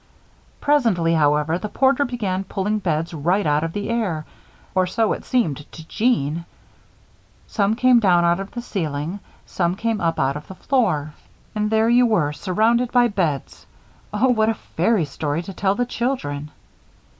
Presently, 0.59 1.13
however, 1.13 1.59
the 1.59 1.69
porter 1.69 2.05
began 2.05 2.43
pulling 2.43 2.79
beds 2.79 3.13
right 3.13 3.45
out 3.45 3.63
of 3.63 3.71
the 3.73 3.87
air, 3.91 4.25
or 4.73 4.87
so 4.87 5.13
it 5.13 5.23
seemed 5.25 5.71
to 5.73 5.87
Jeanne. 5.87 6.45
Some 7.45 7.75
came 7.75 7.99
down 7.99 8.25
out 8.25 8.39
of 8.39 8.49
the 8.49 8.63
ceiling, 8.63 9.19
some 9.45 9.75
came 9.75 10.01
up 10.01 10.19
out 10.19 10.35
of 10.37 10.47
the 10.47 10.55
floor 10.55 11.13
and 11.53 11.69
there 11.69 11.87
you 11.87 12.07
were, 12.07 12.33
surrounded 12.33 12.91
by 12.91 13.09
beds! 13.09 13.67
Oh, 14.11 14.29
what 14.29 14.49
a 14.49 14.55
fairy 14.55 15.05
story 15.05 15.43
to 15.43 15.53
tell 15.53 15.75
the 15.75 15.85
children! 15.85 16.49